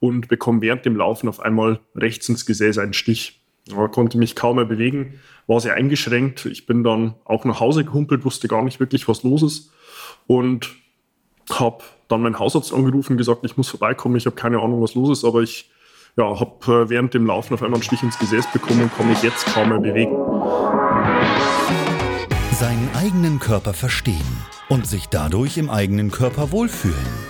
und 0.00 0.28
bekomme 0.28 0.62
während 0.62 0.84
dem 0.84 0.96
Laufen 0.96 1.28
auf 1.28 1.40
einmal 1.40 1.80
rechts 1.94 2.28
ins 2.28 2.46
Gesäß 2.46 2.78
einen 2.78 2.94
Stich. 2.94 3.42
Ja, 3.68 3.86
konnte 3.88 4.18
mich 4.18 4.34
kaum 4.34 4.56
mehr 4.56 4.64
bewegen, 4.64 5.20
war 5.46 5.60
sehr 5.60 5.74
eingeschränkt. 5.74 6.46
Ich 6.46 6.66
bin 6.66 6.82
dann 6.82 7.14
auch 7.24 7.44
nach 7.44 7.60
Hause 7.60 7.84
gehumpelt, 7.84 8.24
wusste 8.24 8.48
gar 8.48 8.64
nicht 8.64 8.80
wirklich, 8.80 9.06
was 9.06 9.22
los 9.22 9.42
ist 9.42 9.72
und 10.26 10.70
habe 11.52 11.84
dann 12.08 12.22
meinen 12.22 12.38
Hausarzt 12.38 12.72
angerufen 12.72 13.12
und 13.12 13.18
gesagt, 13.18 13.44
ich 13.44 13.56
muss 13.56 13.68
vorbeikommen, 13.68 14.16
ich 14.16 14.26
habe 14.26 14.36
keine 14.36 14.58
Ahnung, 14.60 14.82
was 14.82 14.94
los 14.94 15.18
ist, 15.18 15.24
aber 15.24 15.42
ich 15.42 15.70
ja, 16.16 16.40
habe 16.40 16.84
äh, 16.84 16.88
während 16.88 17.14
dem 17.14 17.26
Laufen 17.26 17.54
auf 17.54 17.62
einmal 17.62 17.78
einen 17.78 17.84
Stich 17.84 18.02
ins 18.02 18.18
Gesäß 18.18 18.52
bekommen 18.52 18.82
und 18.82 18.96
kann 18.96 19.08
mich 19.08 19.22
jetzt 19.22 19.46
kaum 19.46 19.68
mehr 19.68 19.78
bewegen. 19.78 20.16
Seinen 22.52 22.90
eigenen 22.94 23.38
Körper 23.38 23.72
verstehen 23.72 24.16
und 24.68 24.86
sich 24.86 25.06
dadurch 25.06 25.56
im 25.56 25.70
eigenen 25.70 26.10
Körper 26.10 26.52
wohlfühlen. 26.52 27.29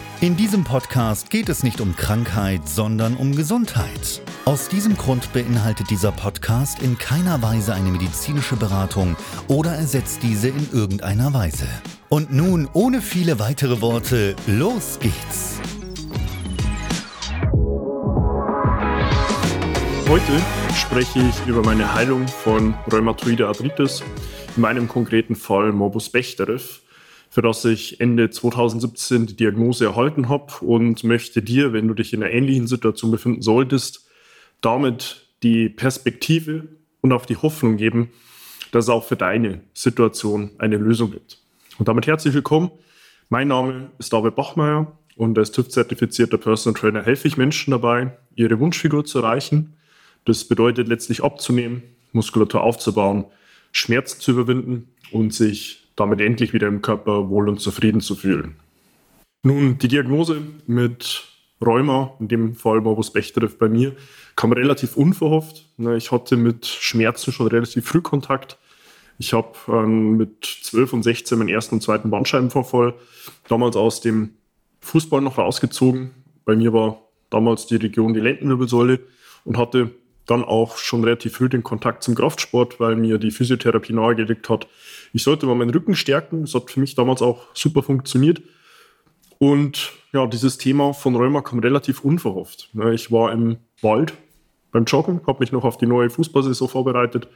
In 0.21 0.37
diesem 0.37 0.63
Podcast 0.63 1.31
geht 1.31 1.49
es 1.49 1.63
nicht 1.63 1.81
um 1.81 1.95
Krankheit, 1.95 2.69
sondern 2.69 3.15
um 3.15 3.35
Gesundheit. 3.35 4.21
Aus 4.45 4.69
diesem 4.69 4.95
Grund 4.95 5.33
beinhaltet 5.33 5.89
dieser 5.89 6.11
Podcast 6.11 6.79
in 6.83 6.95
keiner 6.99 7.41
Weise 7.41 7.73
eine 7.73 7.89
medizinische 7.89 8.55
Beratung 8.55 9.15
oder 9.47 9.71
ersetzt 9.71 10.21
diese 10.21 10.49
in 10.49 10.71
irgendeiner 10.71 11.33
Weise. 11.33 11.65
Und 12.07 12.31
nun, 12.31 12.69
ohne 12.73 13.01
viele 13.01 13.39
weitere 13.39 13.81
Worte, 13.81 14.35
los 14.45 14.99
geht's! 14.99 15.59
Heute 20.07 20.39
spreche 20.75 21.19
ich 21.19 21.47
über 21.47 21.63
meine 21.63 21.95
Heilung 21.95 22.27
von 22.27 22.75
Rheumatoide 22.93 23.47
Arthritis, 23.47 24.03
in 24.55 24.61
meinem 24.61 24.87
konkreten 24.87 25.35
Fall 25.35 25.71
Morbus 25.71 26.09
Bechterew, 26.09 26.61
für 27.31 27.41
das 27.41 27.63
ich 27.63 28.01
Ende 28.01 28.29
2017 28.29 29.25
die 29.25 29.35
Diagnose 29.37 29.85
erhalten 29.85 30.27
habe 30.27 30.53
und 30.65 31.05
möchte 31.05 31.41
dir, 31.41 31.71
wenn 31.71 31.87
du 31.87 31.93
dich 31.93 32.11
in 32.11 32.21
einer 32.21 32.31
ähnlichen 32.31 32.67
Situation 32.67 33.09
befinden 33.09 33.41
solltest, 33.41 34.05
damit 34.59 35.27
die 35.41 35.69
Perspektive 35.69 36.67
und 36.99 37.13
auch 37.13 37.25
die 37.25 37.37
Hoffnung 37.37 37.77
geben, 37.77 38.09
dass 38.73 38.85
es 38.85 38.89
auch 38.89 39.05
für 39.05 39.15
deine 39.15 39.61
Situation 39.73 40.51
eine 40.57 40.75
Lösung 40.75 41.11
gibt. 41.11 41.37
Und 41.79 41.87
damit 41.87 42.05
herzlich 42.05 42.33
willkommen. 42.33 42.69
Mein 43.29 43.47
Name 43.47 43.91
ist 43.97 44.11
David 44.11 44.35
Bachmeier 44.35 44.91
und 45.15 45.37
als 45.37 45.53
TÜV-zertifizierter 45.53 46.37
Personal 46.37 46.77
Trainer 46.77 47.03
helfe 47.03 47.29
ich 47.29 47.37
Menschen 47.37 47.71
dabei, 47.71 48.11
ihre 48.35 48.59
Wunschfigur 48.59 49.05
zu 49.05 49.19
erreichen. 49.19 49.77
Das 50.25 50.43
bedeutet 50.43 50.89
letztlich 50.89 51.23
abzunehmen, 51.23 51.81
Muskulatur 52.11 52.61
aufzubauen, 52.61 53.23
Schmerzen 53.71 54.19
zu 54.19 54.31
überwinden 54.31 54.89
und 55.13 55.33
sich 55.33 55.80
damit 55.95 56.21
endlich 56.21 56.53
wieder 56.53 56.67
im 56.67 56.81
Körper 56.81 57.29
wohl 57.29 57.49
und 57.49 57.59
zufrieden 57.59 58.01
zu 58.01 58.15
fühlen. 58.15 58.55
Nun, 59.43 59.77
die 59.77 59.87
Diagnose 59.87 60.41
mit 60.67 61.23
Rheuma, 61.63 62.13
in 62.19 62.27
dem 62.27 62.55
Fall 62.55 62.81
Morbus 62.81 63.11
Bechterew 63.11 63.49
bei 63.57 63.69
mir, 63.69 63.95
kam 64.35 64.51
relativ 64.51 64.97
unverhofft. 64.97 65.67
Ich 65.97 66.11
hatte 66.11 66.37
mit 66.37 66.65
Schmerzen 66.65 67.31
schon 67.31 67.47
relativ 67.47 67.87
früh 67.87 68.01
Kontakt 68.01 68.57
ich 69.21 69.33
habe 69.33 69.53
ähm, 69.67 70.17
mit 70.17 70.43
12 70.63 70.93
und 70.93 71.03
16 71.03 71.37
meinen 71.37 71.49
ersten 71.49 71.75
und 71.75 71.81
zweiten 71.81 72.09
Bandscheibenvorfall 72.09 72.95
damals 73.47 73.75
aus 73.75 74.01
dem 74.01 74.31
Fußball 74.79 75.21
noch 75.21 75.37
rausgezogen. 75.37 76.09
Bei 76.43 76.55
mir 76.55 76.73
war 76.73 77.03
damals 77.29 77.67
die 77.67 77.75
Region 77.75 78.15
die 78.15 78.19
Lendenwirbelsäule 78.19 78.99
und 79.45 79.59
hatte 79.59 79.91
dann 80.25 80.43
auch 80.43 80.77
schon 80.77 81.03
relativ 81.03 81.37
früh 81.37 81.49
den 81.49 81.63
Kontakt 81.63 82.03
zum 82.03 82.15
Kraftsport, 82.15 82.79
weil 82.79 82.95
mir 82.95 83.17
die 83.17 83.31
Physiotherapie 83.31 83.93
nahegelegt 83.93 84.49
hat, 84.49 84.67
ich 85.13 85.23
sollte 85.23 85.45
mal 85.45 85.55
meinen 85.55 85.71
Rücken 85.71 85.95
stärken. 85.95 86.41
Das 86.41 86.53
hat 86.53 86.71
für 86.71 86.79
mich 86.79 86.95
damals 86.95 87.21
auch 87.21 87.47
super 87.53 87.83
funktioniert. 87.83 88.41
Und 89.39 89.91
ja, 90.13 90.27
dieses 90.27 90.57
Thema 90.57 90.93
von 90.93 91.15
Rheuma 91.15 91.41
kam 91.41 91.59
relativ 91.59 92.01
unverhofft. 92.01 92.69
Ich 92.93 93.11
war 93.11 93.31
im 93.31 93.57
Wald 93.81 94.13
beim 94.71 94.85
Joggen, 94.85 95.21
habe 95.27 95.39
mich 95.39 95.51
noch 95.51 95.63
auf 95.63 95.77
die 95.77 95.87
neue 95.87 96.09
Fußballsaison 96.09 96.69
vorbereitet 96.69 97.27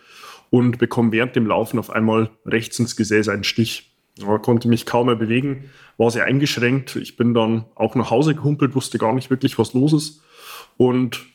und 0.50 0.78
bekomme 0.78 1.12
während 1.12 1.36
dem 1.36 1.48
Laufen 1.48 1.80
auf 1.80 1.90
einmal 1.90 2.30
rechts 2.46 2.80
ins 2.80 2.96
Gesäß 2.96 3.28
einen 3.30 3.44
Stich. 3.44 3.92
Ja, 4.18 4.38
konnte 4.38 4.70
mich 4.70 4.86
kaum 4.86 5.08
mehr 5.08 5.16
bewegen, 5.16 5.70
war 5.98 6.10
sehr 6.12 6.24
eingeschränkt. 6.24 6.96
Ich 6.96 7.18
bin 7.18 7.34
dann 7.34 7.66
auch 7.76 7.96
nach 7.96 8.12
Hause 8.12 8.36
gehumpelt, 8.36 8.74
wusste 8.74 8.98
gar 8.98 9.14
nicht 9.14 9.30
wirklich, 9.30 9.60
was 9.60 9.74
los 9.74 9.92
ist 9.92 10.22
und 10.78 11.26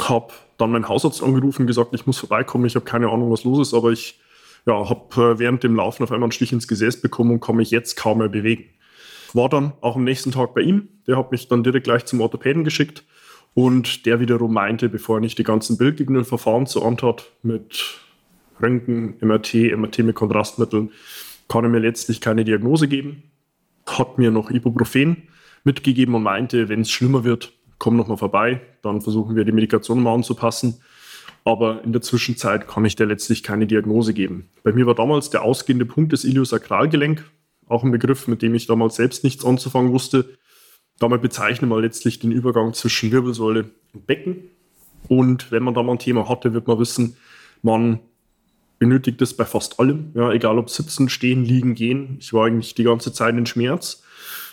habe 0.00 0.32
dann 0.58 0.72
meinen 0.72 0.88
Hausarzt 0.88 1.22
angerufen 1.22 1.62
und 1.62 1.66
gesagt, 1.66 1.94
ich 1.94 2.06
muss 2.06 2.18
vorbeikommen, 2.18 2.64
ich 2.66 2.74
habe 2.74 2.84
keine 2.84 3.08
Ahnung, 3.08 3.30
was 3.30 3.44
los 3.44 3.68
ist, 3.68 3.74
aber 3.74 3.90
ich 3.90 4.20
ja, 4.66 4.88
habe 4.88 5.32
äh, 5.34 5.38
während 5.38 5.62
dem 5.62 5.76
Laufen 5.76 6.02
auf 6.02 6.12
einmal 6.12 6.26
einen 6.26 6.32
Stich 6.32 6.52
ins 6.52 6.68
Gesäß 6.68 7.00
bekommen 7.00 7.32
und 7.32 7.40
kann 7.40 7.56
mich 7.56 7.70
jetzt 7.70 7.96
kaum 7.96 8.18
mehr 8.18 8.28
bewegen. 8.28 8.64
War 9.32 9.48
dann 9.48 9.72
auch 9.80 9.96
am 9.96 10.04
nächsten 10.04 10.32
Tag 10.32 10.54
bei 10.54 10.62
ihm, 10.62 10.88
der 11.06 11.16
hat 11.16 11.32
mich 11.32 11.48
dann 11.48 11.64
direkt 11.64 11.84
gleich 11.84 12.04
zum 12.06 12.20
Orthopäden 12.20 12.64
geschickt 12.64 13.04
und 13.52 14.06
der 14.06 14.20
wiederum 14.20 14.52
meinte, 14.52 14.88
bevor 14.88 15.18
er 15.18 15.20
nicht 15.20 15.38
die 15.38 15.44
ganzen 15.44 15.76
bildgebenden 15.76 16.24
Verfahren 16.24 16.66
zur 16.66 16.84
Hand 16.84 17.02
hat 17.02 17.30
mit 17.42 17.98
Röntgen, 18.60 19.16
MRT, 19.20 19.76
MRT 19.76 19.98
mit 19.98 20.14
Kontrastmitteln, 20.14 20.92
kann 21.48 21.64
er 21.64 21.70
mir 21.70 21.80
letztlich 21.80 22.20
keine 22.20 22.44
Diagnose 22.44 22.88
geben. 22.88 23.24
Hat 23.86 24.18
mir 24.18 24.30
noch 24.30 24.50
Ibuprofen 24.50 25.28
mitgegeben 25.62 26.14
und 26.14 26.22
meinte, 26.22 26.68
wenn 26.68 26.80
es 26.80 26.90
schlimmer 26.90 27.24
wird, 27.24 27.52
komm 27.84 27.96
noch 27.96 28.08
mal 28.08 28.16
vorbei, 28.16 28.62
dann 28.80 29.02
versuchen 29.02 29.36
wir 29.36 29.44
die 29.44 29.52
Medikation 29.52 30.02
mal 30.02 30.14
anzupassen. 30.14 30.80
Aber 31.44 31.84
in 31.84 31.92
der 31.92 32.00
Zwischenzeit 32.00 32.66
kann 32.66 32.86
ich 32.86 32.96
dir 32.96 33.04
letztlich 33.04 33.42
keine 33.42 33.66
Diagnose 33.66 34.14
geben. 34.14 34.48
Bei 34.62 34.72
mir 34.72 34.86
war 34.86 34.94
damals 34.94 35.28
der 35.28 35.42
ausgehende 35.42 35.84
Punkt 35.84 36.12
des 36.12 36.24
Iliosakralgelenk, 36.24 37.30
auch 37.68 37.84
ein 37.84 37.90
Begriff, 37.90 38.26
mit 38.26 38.40
dem 38.40 38.54
ich 38.54 38.66
damals 38.66 38.96
selbst 38.96 39.22
nichts 39.22 39.44
anzufangen 39.44 39.92
wusste. 39.92 40.30
Damit 40.98 41.20
bezeichnen 41.20 41.68
wir 41.68 41.78
letztlich 41.78 42.20
den 42.20 42.32
Übergang 42.32 42.72
zwischen 42.72 43.12
Wirbelsäule 43.12 43.66
und 43.92 44.06
Becken. 44.06 44.44
Und 45.08 45.52
wenn 45.52 45.62
man 45.62 45.74
da 45.74 45.82
mal 45.82 45.92
ein 45.92 45.98
Thema 45.98 46.26
hatte, 46.26 46.54
wird 46.54 46.66
man 46.66 46.78
wissen, 46.78 47.18
man 47.60 47.98
benötigt 48.78 49.20
es 49.20 49.36
bei 49.36 49.44
fast 49.44 49.78
allem, 49.78 50.10
ja, 50.14 50.32
egal 50.32 50.56
ob 50.56 50.70
sitzen, 50.70 51.10
stehen, 51.10 51.44
liegen, 51.44 51.74
gehen. 51.74 52.16
Ich 52.18 52.32
war 52.32 52.46
eigentlich 52.46 52.74
die 52.74 52.84
ganze 52.84 53.12
Zeit 53.12 53.36
in 53.36 53.44
Schmerz. 53.44 54.03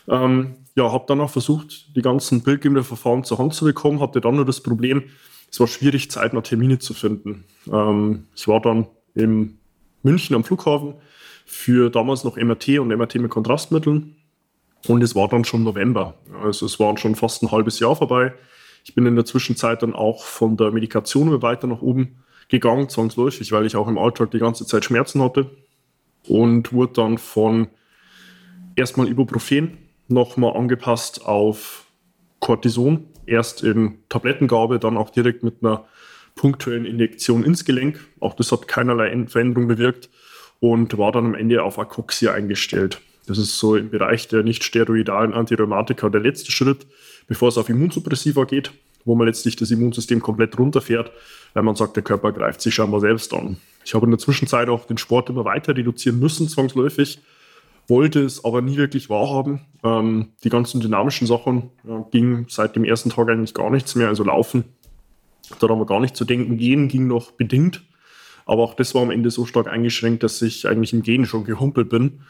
Ähm, 0.08 0.56
ja, 0.76 0.92
habe 0.92 1.06
dann 1.08 1.22
auch 1.22 1.30
versucht, 1.30 1.96
die 1.96 2.02
ganzen 2.02 2.44
bildgebenden 2.44 2.84
Verfahren 2.84 3.24
zur 3.24 3.40
Hand 3.40 3.54
zu 3.54 3.66
bekommen, 3.66 4.00
hatte 4.00 4.22
dann 4.22 4.36
nur 4.36 4.46
das 4.46 4.62
Problem, 4.62 5.04
es 5.52 5.60
war 5.60 5.68
schwierig, 5.68 6.10
zeitnah 6.10 6.42
Termine 6.42 6.80
zu 6.80 6.94
finden. 6.94 7.44
Ähm, 7.72 8.28
ich 8.36 8.48
war 8.48 8.62
dann 8.62 8.88
in 9.14 9.58
München 10.02 10.36
am 10.36 10.44
Flughafen 10.44 10.96
für 11.46 11.90
damals 11.90 12.24
noch 12.24 12.38
MRT 12.38 12.80
und 12.80 12.88
MRT 12.88 13.16
mit 13.16 13.30
Kontrastmitteln 13.30 14.16
und 14.88 15.04
es 15.04 15.14
war 15.16 15.28
dann 15.28 15.44
schon 15.44 15.64
November. 15.64 16.16
Also 16.42 16.66
es 16.66 16.80
waren 16.80 16.98
schon 16.98 17.16
fast 17.16 17.44
ein 17.44 17.52
halbes 17.52 17.80
Jahr 17.80 17.96
vorbei. 17.96 18.34
Ich 18.86 18.96
bin 18.96 19.06
in 19.06 19.16
der 19.16 19.26
Zwischenzeit 19.26 19.84
dann 19.84 19.94
auch 19.94 20.24
von 20.24 20.56
der 20.56 20.72
Medikation 20.72 21.42
weiter 21.42 21.68
nach 21.68 21.82
oben 21.82 22.24
gegangen, 22.48 22.90
zwangsläufig, 22.90 23.52
weil 23.52 23.66
ich 23.66 23.76
auch 23.76 23.88
im 23.88 23.98
Alltag 23.98 24.32
die 24.32 24.40
ganze 24.40 24.66
Zeit 24.66 24.86
Schmerzen 24.86 25.22
hatte 25.22 25.52
und 26.28 26.72
wurde 26.72 26.94
dann 26.94 27.18
von 27.18 27.68
erstmal 28.76 29.08
Ibuprofen 29.08 29.78
nochmal 30.12 30.56
angepasst 30.56 31.26
auf 31.26 31.86
Cortison, 32.40 33.08
erst 33.26 33.64
in 33.64 34.00
Tablettengabe, 34.10 34.80
dann 34.80 34.98
auch 34.98 35.10
direkt 35.10 35.44
mit 35.44 35.58
einer 35.62 35.86
punktuellen 36.36 36.86
Injektion 36.86 37.44
ins 37.44 37.66
Gelenk. 37.66 38.00
Auch 38.20 38.34
das 38.34 38.52
hat 38.52 38.68
keinerlei 38.68 39.26
Veränderung 39.28 39.68
bewirkt 39.68 40.10
und 40.60 40.98
war 40.98 41.12
dann 41.12 41.26
am 41.26 41.36
Ende 41.36 41.64
auf 41.64 41.80
Akoxia 41.80 42.34
eingestellt. 42.34 43.02
Das 43.28 43.38
ist 43.38 43.58
so 43.58 43.76
im 43.76 43.90
Bereich 43.90 44.28
der 44.28 44.44
nicht 44.44 44.64
steroidalen 44.64 45.34
Antirheumatika 45.34 46.10
der 46.10 46.22
letzte 46.22 46.52
Schritt, 46.52 46.88
bevor 47.28 47.50
es 47.50 47.58
auf 47.58 47.70
Immunsuppressiva 47.70 48.46
geht. 48.46 48.72
wo 49.06 49.16
man 49.16 49.28
letztlich 49.28 49.56
das 49.56 49.72
Immunsystem 49.72 50.22
komplett 50.22 50.58
runterfährt, 50.58 51.12
weil 51.54 51.64
man 51.64 51.76
sagt, 51.76 51.96
der 51.96 52.04
Körper 52.04 52.32
greift 52.32 52.62
sich 52.62 52.76
scheinbar 52.76 53.00
selbst 53.00 53.34
an. 53.34 53.58
Ich 53.84 53.94
habe 53.94 54.06
in 54.06 54.12
der 54.12 54.20
Zwischenzeit 54.20 54.70
auch 54.70 54.86
den 54.86 54.98
Sport 54.98 55.30
immer 55.30 55.46
weiter 55.46 55.76
reduzieren 55.76 56.20
müssen, 56.20 56.48
zwangsläufig, 56.48 57.20
wollte 57.92 58.22
es 58.22 58.44
aber 58.46 58.62
nie 58.62 58.78
wirklich 58.78 59.10
wahrhaben. 59.10 59.62
Ähm, 59.84 60.30
die 60.44 60.50
ganzen 60.50 60.80
dynamischen 60.80 61.28
Sachen 61.28 61.70
ja, 61.84 62.06
ging 62.10 62.46
seit 62.48 62.76
dem 62.76 62.86
ersten 62.86 63.10
Tag 63.10 63.30
eigentlich 63.30 63.54
gar 63.54 63.70
nichts 63.70 63.96
mehr, 63.96 64.08
also 64.08 64.24
laufen. 64.24 64.64
Daran 65.60 65.78
wir 65.78 65.86
gar 65.86 66.00
nicht 66.00 66.16
zu 66.16 66.24
denken. 66.24 66.58
Gehen 66.58 66.88
ging 66.88 67.08
noch 67.08 67.32
bedingt, 67.32 67.84
aber 68.46 68.64
auch 68.64 68.74
das 68.74 68.96
war 68.96 69.02
am 69.02 69.12
Ende 69.12 69.30
so 69.30 69.46
stark 69.46 69.68
eingeschränkt, 69.68 70.24
dass 70.24 70.42
ich 70.42 70.68
eigentlich 70.68 70.94
im 70.94 71.04
Gehen 71.04 71.26
schon 71.26 71.44
gehumpelt 71.44 71.90
bin. 71.90 72.22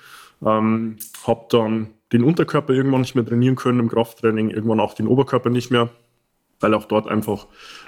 Ähm, 0.44 0.98
habe 1.28 1.46
dann 1.50 1.90
den 2.12 2.24
Unterkörper 2.24 2.74
irgendwann 2.74 3.02
nicht 3.02 3.14
mehr 3.14 3.26
trainieren 3.26 3.56
können 3.56 3.80
im 3.80 3.90
Krafttraining, 3.90 4.50
irgendwann 4.50 4.80
auch 4.80 4.96
den 4.96 5.08
Oberkörper 5.08 5.52
nicht 5.52 5.70
mehr 5.70 5.92
weil 6.62 6.74
auch 6.74 6.86
dort 6.86 7.08
einfach 7.08 7.48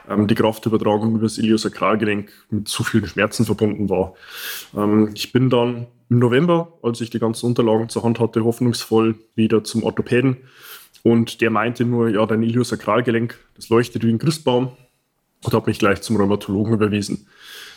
ähm, 0.09 0.27
die 0.27 0.35
Kraftübertragung 0.35 1.13
über 1.13 1.23
das 1.23 1.37
Iliosakralgelenk 1.37 2.31
mit 2.49 2.67
zu 2.67 2.83
vielen 2.83 3.07
Schmerzen 3.07 3.45
verbunden 3.45 3.89
war. 3.89 4.13
Ähm, 4.75 5.11
ich 5.13 5.31
bin 5.31 5.49
dann 5.49 5.87
im 6.09 6.19
November, 6.19 6.73
als 6.81 7.01
ich 7.01 7.09
die 7.09 7.19
ganzen 7.19 7.45
Unterlagen 7.47 7.89
zur 7.89 8.03
Hand 8.03 8.19
hatte, 8.19 8.43
hoffnungsvoll 8.43 9.15
wieder 9.35 9.63
zum 9.63 9.83
Orthopäden 9.83 10.37
und 11.03 11.41
der 11.41 11.49
meinte 11.49 11.85
nur, 11.85 12.09
ja, 12.09 12.25
dein 12.25 12.43
Iliosakralgelenk, 12.43 13.37
das 13.55 13.69
leuchtet 13.69 14.03
wie 14.03 14.09
ein 14.09 14.19
Christbaum 14.19 14.71
und 15.43 15.53
hat 15.53 15.67
mich 15.67 15.79
gleich 15.79 16.01
zum 16.01 16.15
Rheumatologen 16.15 16.73
überwiesen. 16.73 17.27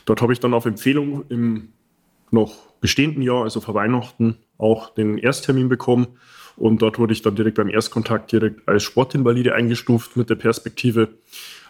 Dort 0.05 0.23
habe 0.23 0.33
ich 0.33 0.41
dann 0.41 0.55
auf 0.55 0.67
Empfehlung 0.67 1.25
im 1.29 1.73
noch 2.31 2.55
bestehenden 2.81 3.23
Jahr, 3.23 3.43
also 3.43 3.61
vor 3.61 3.75
Weihnachten, 3.75 4.37
auch 4.59 4.91
den 4.95 5.19
Ersttermin 5.19 5.69
bekommen 5.69 6.07
und 6.57 6.83
dort 6.83 6.99
wurde 6.99 7.13
ich 7.13 7.23
dann 7.23 7.37
direkt 7.37 7.57
beim 7.57 7.69
Erstkontakt 7.69 8.33
direkt 8.33 8.67
als 8.69 8.83
Sportinvalide 8.83 9.55
eingestuft 9.55 10.17
mit 10.17 10.31
der 10.31 10.37
Perspektive, 10.37 11.09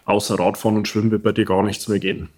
außer 0.05 0.38
Radfahren 0.38 0.76
und 0.76 0.88
Schwimmen 0.88 1.11
wird 1.11 1.23
bei 1.23 1.32
dir 1.32 1.44
gar 1.44 1.62
nichts 1.62 1.88
mehr 1.88 1.99
gehen. 1.99 2.29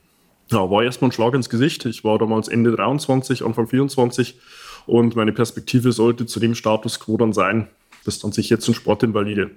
Ja, 0.50 0.71
war 0.71 0.83
erstmal 0.83 1.11
ein 1.11 1.12
Schlag 1.12 1.35
ins 1.35 1.50
Gesicht. 1.50 1.85
Ich 1.85 2.05
war 2.05 2.19
damals 2.19 2.49
Ende 2.49 2.73
23, 2.73 3.45
Anfang 3.45 3.67
24 3.67 4.39
und 4.87 5.15
meine 5.15 5.33
Perspektive 5.33 5.93
sollte 5.93 6.25
zu 6.25 6.41
dem 6.41 6.55
Status 6.55 7.00
quo 7.00 7.19
dann 7.19 7.35
sein, 7.35 7.69
das 8.05 8.19
dann 8.19 8.33
sich 8.33 8.49
jetzt 8.49 8.67
ein 8.69 8.75
Sportinvalide. 8.75 9.50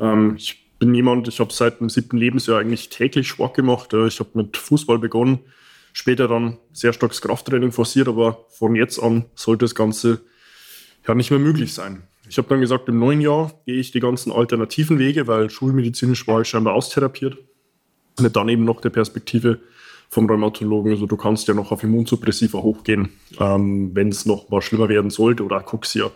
Ähm, 0.00 0.34
ich 0.36 0.64
bin 0.80 0.92
jemand, 0.94 1.28
ich 1.28 1.38
habe 1.38 1.52
seit 1.52 1.80
dem 1.80 1.88
siebten 1.88 2.16
Lebensjahr 2.16 2.58
eigentlich 2.58 2.88
täglich 2.88 3.28
Sport 3.28 3.54
gemacht. 3.54 3.92
Ich 3.92 4.18
habe 4.18 4.30
mit 4.34 4.56
Fußball 4.56 4.98
begonnen, 4.98 5.38
später 5.92 6.26
dann 6.26 6.58
sehr 6.72 6.92
starkes 6.92 7.22
Krafttraining 7.22 7.70
forciert, 7.70 8.08
aber 8.08 8.46
von 8.50 8.74
jetzt 8.74 8.98
an 8.98 9.26
sollte 9.36 9.64
das 9.64 9.76
Ganze 9.76 10.20
ja 11.06 11.14
nicht 11.14 11.30
mehr 11.30 11.38
möglich 11.38 11.72
sein. 11.72 12.02
Ich 12.28 12.38
habe 12.38 12.48
dann 12.48 12.60
gesagt, 12.60 12.88
im 12.88 12.98
neuen 12.98 13.20
Jahr 13.20 13.52
gehe 13.66 13.76
ich 13.76 13.92
die 13.92 14.00
ganzen 14.00 14.32
alternativen 14.32 14.98
Wege, 14.98 15.28
weil 15.28 15.50
schulmedizinisch 15.50 16.26
war 16.26 16.40
ich 16.40 16.48
scheinbar 16.48 16.74
austherapiert. 16.74 17.38
Mit 18.18 18.34
dann 18.34 18.48
eben 18.48 18.64
noch 18.64 18.80
der 18.80 18.90
Perspektive 18.90 19.60
vom 20.08 20.28
Rheumatologen, 20.28 20.92
also 20.92 21.06
du 21.06 21.16
kannst 21.16 21.48
ja 21.48 21.54
noch 21.54 21.72
auf 21.72 21.82
Immunsuppressiva 21.82 22.58
hochgehen, 22.58 23.10
ähm, 23.38 23.90
wenn 23.94 24.08
es 24.08 24.26
noch 24.26 24.48
mal 24.48 24.62
schlimmer 24.62 24.88
werden 24.88 25.10
sollte 25.10 25.44
oder 25.44 25.56
Akoxia 25.56 26.10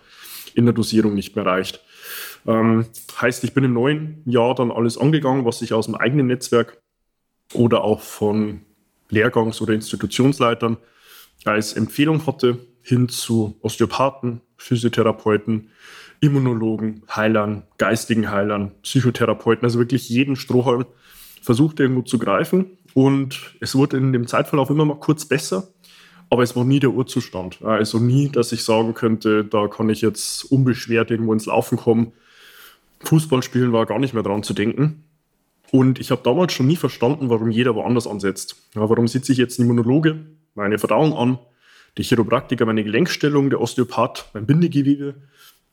in 0.55 0.65
der 0.65 0.75
Dosierung 0.75 1.15
nicht 1.15 1.37
mehr 1.37 1.47
reicht. 1.47 1.83
Ähm, 2.47 2.87
heißt, 3.21 3.45
ich 3.45 3.55
bin 3.55 3.65
im 3.65 3.73
neuen 3.73 4.23
Jahr 4.25 4.55
dann 4.55 4.71
alles 4.71 4.99
angegangen, 4.99 5.45
was 5.45 5.63
ich 5.63 5.73
aus 5.73 5.87
dem 5.87 5.95
eigenen 5.95 6.27
Netzwerk 6.27 6.81
oder 7.55 7.83
auch 7.83 8.01
von 8.01 8.61
Lehrgangs- 9.11 9.61
oder 9.61 9.75
Institutionsleitern 9.75 10.77
als 11.45 11.73
Empfehlung 11.73 12.27
hatte, 12.27 12.59
hin 12.83 13.09
zu 13.09 13.57
Osteopathen, 13.61 14.41
Physiotherapeuten, 14.57 15.71
Immunologen, 16.21 17.03
Heilern, 17.15 17.65
geistigen 17.77 18.31
Heilern, 18.31 18.73
Psychotherapeuten, 18.83 19.65
also 19.65 19.79
wirklich 19.79 20.09
jeden 20.09 20.37
Strohhalm 20.37 20.87
versucht 21.43 21.79
irgendwo 21.81 22.03
zu 22.03 22.19
greifen. 22.19 22.78
Und 22.95 23.55
es 23.61 23.75
wurde 23.75 23.97
in 23.97 24.13
dem 24.13 24.27
Zeitverlauf 24.27 24.71
immer 24.71 24.85
mal 24.85 24.99
kurz 24.99 25.25
besser, 25.27 25.69
aber 26.31 26.43
es 26.43 26.57
war 26.57 26.65
nie 26.65 26.81
der 26.81 26.91
Urzustand. 26.91 27.63
Also 27.63 27.99
nie, 27.99 28.29
dass 28.29 28.53
ich 28.53 28.65
sagen 28.65 28.95
könnte, 28.95 29.45
da 29.45 29.69
kann 29.69 29.89
ich 29.89 30.01
jetzt 30.01 30.45
unbeschwert 30.45 31.11
irgendwo 31.11 31.33
ins 31.33 31.47
Laufen 31.47 31.79
kommen. 31.79 32.13
Fußball 33.01 33.43
spielen 33.43 33.73
war 33.73 33.87
gar 33.87 33.99
nicht 33.99 34.15
mehr 34.15 34.23
dran 34.23 34.43
zu 34.43 34.55
denken. 34.55 35.05
Und 35.71 35.99
ich 35.99 36.11
habe 36.11 36.23
damals 36.25 36.53
schon 36.53 36.67
nie 36.67 36.77
verstanden, 36.77 37.29
warum 37.31 37.51
jeder 37.51 37.75
woanders 37.75 38.07
ansetzt. 38.07 38.57
Ja, 38.75 38.89
warum 38.89 39.07
sitze 39.07 39.33
ich 39.33 39.39
jetzt 39.39 39.59
ein 39.59 39.63
Immunologe, 39.63 40.27
meine 40.55 40.79
Verdauung 40.79 41.13
an, 41.13 41.39
der 41.97 42.05
Chiropraktiker 42.05 42.65
meine 42.65 42.85
Gelenkstellung, 42.85 43.51
der 43.51 43.61
Osteopath 43.61 44.31
mein 44.33 44.47
Bindegewebe. 44.47 45.15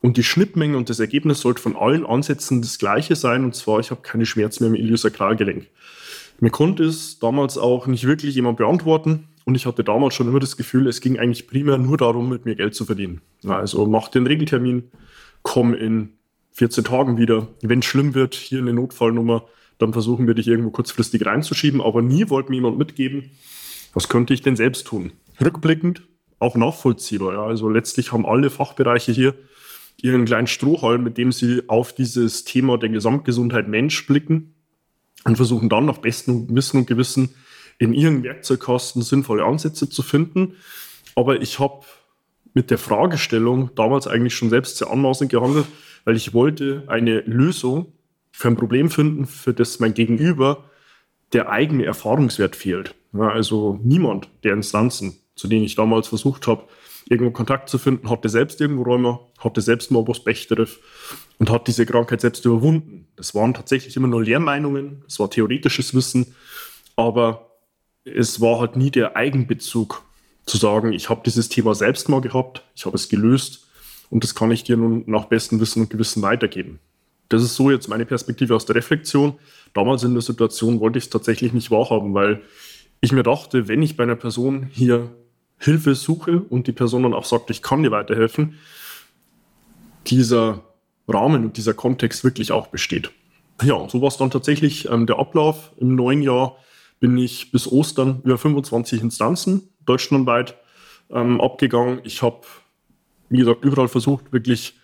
Und 0.02 0.18
die 0.18 0.24
Schnittmenge 0.24 0.78
und 0.78 0.90
das 0.90 1.00
Ergebnis 1.00 1.42
sollte 1.42 1.62
von 1.62 1.76
allen 1.76 2.06
Ansätzen 2.06 2.62
das 2.62 2.78
gleiche 2.78 3.16
sein, 3.16 3.44
und 3.44 3.56
zwar, 3.56 3.80
ich 3.80 3.92
habe 3.92 4.02
keine 4.02 4.26
Schmerzen 4.26 4.64
mehr 4.64 4.78
im 4.78 4.86
Iliosakralgelenk. 4.86 5.68
Mir 6.40 6.50
konnte 6.50 6.84
es 6.84 7.20
damals 7.20 7.58
auch 7.58 7.88
nicht 7.88 8.06
wirklich 8.06 8.36
jemand 8.36 8.58
beantworten, 8.58 9.28
und 9.46 9.54
ich 9.54 9.68
hatte 9.68 9.84
damals 9.84 10.16
schon 10.16 10.28
immer 10.28 10.40
das 10.40 10.58
Gefühl, 10.58 10.88
es 10.88 11.02
ging 11.02 11.20
eigentlich 11.20 11.48
primär 11.48 11.78
nur 11.78 11.98
darum, 11.98 12.30
mit 12.30 12.46
mir 12.46 12.56
Geld 12.56 12.74
zu 12.74 12.84
verdienen. 12.84 13.22
Also 13.48 13.86
mach 13.86 14.08
den 14.10 14.26
Regeltermin, 14.26 14.90
komm 15.44 15.76
in 15.76 16.14
14 16.54 16.84
Tagen 16.84 17.18
wieder. 17.18 17.48
Wenn 17.62 17.80
es 17.80 17.86
schlimm 17.86 18.16
wird, 18.16 18.34
hier 18.34 18.60
eine 18.60 18.74
Notfallnummer, 18.74 19.46
dann 19.78 19.94
versuchen 19.94 20.26
wir 20.26 20.34
dich 20.34 20.48
irgendwo 20.48 20.72
kurzfristig 20.72 21.26
reinzuschieben. 21.26 21.80
Aber 21.80 22.02
nie 22.02 22.28
wollte 22.30 22.50
mir 22.50 22.56
jemand 22.56 22.80
mitgeben, 22.80 23.30
was 23.94 24.10
könnte 24.10 24.34
ich 24.34 24.42
denn 24.42 24.56
selbst 24.56 24.88
tun. 24.88 25.12
Rückblickend 25.40 26.02
auch 26.40 26.56
nachvollziehbar. 26.56 27.34
Ja. 27.34 27.46
Also 27.46 27.70
letztlich 27.70 28.12
haben 28.12 28.26
alle 28.26 28.50
Fachbereiche 28.50 29.12
hier 29.12 29.36
ihren 30.02 30.26
kleinen 30.26 30.48
Strohhalm, 30.48 31.04
mit 31.04 31.20
dem 31.20 31.32
sie 31.32 31.62
auf 31.68 31.94
dieses 31.94 32.46
Thema 32.46 32.80
der 32.80 32.90
Gesamtgesundheit 32.90 33.68
Mensch 33.68 34.08
blicken 34.08 34.55
und 35.26 35.36
versuchen 35.36 35.70
dann 35.70 35.86
nach 35.86 35.98
bestem 35.98 36.48
Wissen 36.56 36.78
und 36.78 36.88
Gewissen 36.88 37.36
in 37.78 37.94
ihren 37.94 38.24
Werkzeugkasten 38.24 39.02
sinnvolle 39.02 39.44
Ansätze 39.44 39.90
zu 39.90 40.02
finden. 40.02 40.56
Aber 41.16 41.42
ich 41.42 41.60
habe 41.60 41.86
mit 42.54 42.72
der 42.72 42.78
Fragestellung 42.78 43.72
damals 43.76 44.08
eigentlich 44.08 44.36
schon 44.36 44.50
selbst 44.50 44.78
sehr 44.78 44.90
anmaßend 44.90 45.30
gehandelt, 45.30 45.66
weil 46.06 46.16
ich 46.16 46.34
wollte 46.34 46.84
eine 46.88 47.20
Lösung 47.22 47.92
für 48.32 48.48
ein 48.48 48.56
Problem 48.56 48.90
finden, 48.90 49.26
für 49.26 49.54
das 49.54 49.80
mein 49.80 49.94
Gegenüber 49.94 50.70
der 51.34 51.50
eigene 51.50 51.86
Erfahrungswert 51.86 52.56
fehlt. 52.56 52.96
Ja, 53.12 53.30
also 53.30 53.80
niemand 53.84 54.30
der 54.44 54.54
Instanzen 54.54 55.18
zu 55.36 55.48
denen 55.48 55.66
ich 55.66 55.76
damals 55.76 56.08
versucht 56.08 56.48
habe, 56.48 56.64
irgendwo 57.08 57.32
Kontakt 57.32 57.70
zu 57.70 57.78
finden, 57.78 58.10
hatte 58.10 58.30
selbst 58.30 58.60
irgendwo 58.60 58.84
Rheuma, 58.84 59.20
hatte 59.40 59.62
selbst 59.62 59.92
Morbus 59.92 60.24
Bechterew 60.24 60.68
und 61.38 61.50
hat 61.50 61.68
diese 61.68 61.86
Krankheit 61.86 62.22
selbst 62.22 62.46
überwunden. 62.46 63.08
Das 63.16 63.36
waren 63.36 63.54
tatsächlich 63.54 63.96
immer 63.96 64.08
nur 64.08 64.24
Lehrmeinungen, 64.24 65.04
es 65.08 65.20
war 65.20 65.30
theoretisches 65.30 65.94
Wissen, 65.94 66.36
aber 66.96 67.52
es 68.04 68.42
war 68.42 68.60
halt 68.60 68.76
nie 68.76 68.92
der 68.92 69.16
Eigenbezug 69.16 70.04
zu 70.46 70.58
sagen, 70.58 70.94
ich 70.94 71.10
habe 71.10 71.22
dieses 71.26 71.50
Thema 71.50 71.76
selbst 71.76 72.10
mal 72.10 72.22
gehabt, 72.22 72.64
ich 72.76 72.86
habe 72.86 72.96
es 72.96 73.10
gelöst 73.10 73.68
und 74.10 74.24
das 74.24 74.36
kann 74.36 74.52
ich 74.52 74.64
dir 74.64 74.78
nun 74.78 75.04
nach 75.08 75.26
bestem 75.26 75.60
Wissen 75.60 75.82
und 75.82 75.90
Gewissen 75.90 76.22
weitergeben. 76.22 76.80
Das 77.30 77.42
ist 77.42 77.56
so 77.56 77.72
jetzt 77.72 77.88
meine 77.88 78.06
Perspektive 78.06 78.56
aus 78.56 78.66
der 78.66 78.76
Reflexion. 78.76 79.34
Damals 79.74 80.04
in 80.04 80.14
der 80.14 80.22
Situation 80.22 80.80
wollte 80.80 81.00
ich 81.00 81.06
es 81.06 81.10
tatsächlich 81.10 81.54
nicht 81.54 81.72
wahrhaben, 81.72 82.14
weil 82.14 82.44
ich 83.02 83.12
mir 83.12 83.24
dachte, 83.24 83.68
wenn 83.68 83.82
ich 83.82 83.98
bei 83.98 84.04
einer 84.04 84.16
Person 84.16 84.70
hier 84.72 85.10
Hilfe 85.58 85.96
suche 85.96 86.42
und 86.42 86.68
die 86.68 86.72
Person 86.72 87.04
dann 87.04 87.14
auch 87.14 87.26
sagt, 87.26 87.50
ich 87.50 87.62
kann 87.62 87.84
dir 87.84 87.92
weiterhelfen, 87.92 88.58
dieser 90.08 90.64
Rahmen 91.08 91.46
und 91.46 91.58
dieser 91.58 91.74
Kontext 91.74 92.24
wirklich 92.24 92.52
auch 92.52 92.68
besteht. 92.68 93.12
Ja, 93.64 93.88
so 93.90 94.02
war 94.02 94.10
es 94.10 94.18
dann 94.18 94.32
tatsächlich 94.32 94.90
ähm, 94.90 95.06
der 95.06 95.18
Ablauf. 95.18 95.72
Im 95.78 95.96
neuen 95.96 96.22
Jahr 96.22 96.58
bin 97.00 97.18
ich 97.18 97.52
bis 97.52 97.72
Ostern 97.72 98.22
über 98.24 98.38
25 98.38 99.02
Instanzen 99.02 99.70
deutschlandweit 99.86 100.58
ähm, 101.10 101.40
abgegangen. 101.40 102.00
Ich 102.04 102.22
habe, 102.22 102.42
wie 103.30 103.38
gesagt, 103.38 103.64
überall 103.64 103.88
versucht, 103.88 104.34
wirklich 104.34 104.78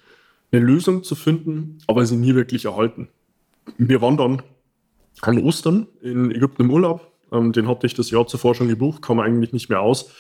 eine 0.52 0.62
Lösung 0.62 1.04
zu 1.04 1.16
finden, 1.16 1.80
aber 1.88 2.06
sie 2.06 2.18
nie 2.18 2.36
wirklich 2.36 2.66
erhalten. 2.66 3.10
Wir 3.78 4.02
waren 4.02 4.18
dann 4.18 4.42
an 5.22 5.38
Ostern 5.40 5.88
in 6.02 6.32
Ägypten 6.32 6.64
im 6.64 6.72
Urlaub. 6.72 7.12
Ähm, 7.32 7.52
den 7.52 7.68
hatte 7.68 7.88
ich 7.88 7.94
das 7.94 8.12
Jahr 8.12 8.28
zuvor 8.28 8.56
schon 8.56 8.68
gebucht, 8.68 9.02
kam 9.02 9.20
eigentlich 9.20 9.54
nicht 9.54 9.70
mehr 9.70 9.82
aus 9.82 10.12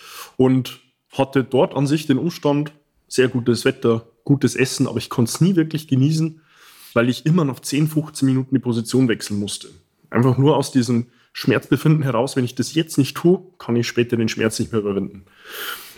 und 0.41 0.79
hatte 1.11 1.43
dort 1.43 1.75
an 1.75 1.85
sich 1.85 2.07
den 2.07 2.17
Umstand, 2.17 2.71
sehr 3.07 3.27
gutes 3.27 3.63
Wetter, 3.63 4.07
gutes 4.23 4.55
Essen, 4.55 4.87
aber 4.87 4.97
ich 4.97 5.11
konnte 5.11 5.29
es 5.29 5.39
nie 5.39 5.55
wirklich 5.55 5.87
genießen, 5.87 6.41
weil 6.93 7.09
ich 7.09 7.27
immer 7.27 7.45
nach 7.45 7.59
10, 7.59 7.87
15 7.87 8.25
Minuten 8.25 8.55
die 8.55 8.59
Position 8.59 9.07
wechseln 9.07 9.39
musste. 9.39 9.67
Einfach 10.09 10.39
nur 10.39 10.57
aus 10.57 10.71
diesem 10.71 11.05
Schmerzbefinden 11.31 12.01
heraus, 12.01 12.35
wenn 12.35 12.43
ich 12.43 12.55
das 12.55 12.73
jetzt 12.73 12.97
nicht 12.97 13.15
tue, 13.15 13.43
kann 13.59 13.75
ich 13.75 13.87
später 13.87 14.17
den 14.17 14.29
Schmerz 14.29 14.57
nicht 14.57 14.71
mehr 14.71 14.81
überwinden. 14.81 15.25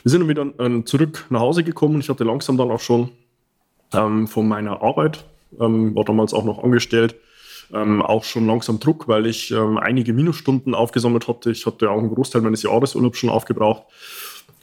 Wir 0.03 0.12
sind 0.12 0.19
dann 0.19 0.29
wieder 0.29 0.59
äh, 0.59 0.83
zurück 0.83 1.25
nach 1.29 1.39
Hause 1.39 1.63
gekommen. 1.63 2.01
Ich 2.01 2.09
hatte 2.09 2.25
langsam 2.25 2.57
dann 2.57 2.69
auch 2.69 2.81
schon 2.81 3.12
ähm, 3.93 4.27
von 4.27 4.45
meiner 4.45 4.81
Arbeit, 4.81 5.23
ähm, 5.57 5.95
war 5.95 6.03
damals 6.03 6.33
auch 6.33 6.43
noch 6.43 6.62
angestellt, 6.62 7.15
ähm, 7.73 8.01
auch 8.01 8.23
schon 8.23 8.45
langsam 8.45 8.79
Druck, 8.79 9.07
weil 9.07 9.25
ich 9.25 9.51
ähm, 9.51 9.77
einige 9.77 10.13
Minusstunden 10.13 10.75
aufgesammelt 10.75 11.27
hatte. 11.27 11.51
Ich 11.51 11.65
hatte 11.65 11.89
auch 11.89 11.97
einen 11.97 12.13
Großteil 12.13 12.41
meines 12.41 12.63
Jahresurlaubs 12.63 13.17
schon 13.17 13.29
aufgebraucht, 13.29 13.83